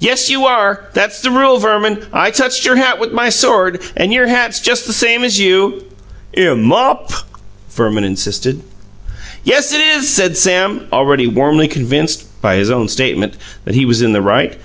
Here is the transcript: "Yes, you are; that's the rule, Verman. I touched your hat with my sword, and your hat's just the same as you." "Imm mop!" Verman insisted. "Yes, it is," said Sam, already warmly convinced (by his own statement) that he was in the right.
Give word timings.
"Yes, 0.00 0.28
you 0.28 0.46
are; 0.46 0.86
that's 0.94 1.20
the 1.22 1.30
rule, 1.30 1.58
Verman. 1.60 1.98
I 2.12 2.32
touched 2.32 2.64
your 2.66 2.74
hat 2.74 2.98
with 2.98 3.12
my 3.12 3.28
sword, 3.28 3.80
and 3.96 4.12
your 4.12 4.26
hat's 4.26 4.58
just 4.58 4.84
the 4.84 4.92
same 4.92 5.22
as 5.22 5.38
you." 5.38 5.84
"Imm 6.36 6.62
mop!" 6.64 7.12
Verman 7.70 8.02
insisted. 8.02 8.62
"Yes, 9.44 9.72
it 9.72 9.80
is," 9.80 10.08
said 10.08 10.36
Sam, 10.36 10.88
already 10.92 11.28
warmly 11.28 11.68
convinced 11.68 12.24
(by 12.42 12.56
his 12.56 12.68
own 12.68 12.88
statement) 12.88 13.34
that 13.64 13.76
he 13.76 13.84
was 13.84 14.02
in 14.02 14.10
the 14.10 14.20
right. 14.20 14.56